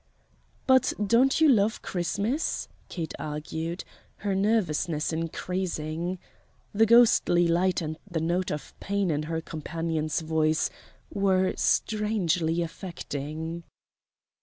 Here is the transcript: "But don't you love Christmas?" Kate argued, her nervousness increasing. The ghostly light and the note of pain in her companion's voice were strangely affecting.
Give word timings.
"But 0.65 0.93
don't 1.05 1.39
you 1.39 1.47
love 1.47 1.83
Christmas?" 1.83 2.67
Kate 2.89 3.13
argued, 3.19 3.83
her 4.25 4.33
nervousness 4.33 5.13
increasing. 5.13 6.17
The 6.73 6.87
ghostly 6.87 7.47
light 7.47 7.83
and 7.83 7.99
the 8.09 8.19
note 8.19 8.49
of 8.49 8.73
pain 8.79 9.11
in 9.11 9.21
her 9.21 9.41
companion's 9.41 10.21
voice 10.21 10.71
were 11.13 11.53
strangely 11.55 12.63
affecting. 12.63 13.63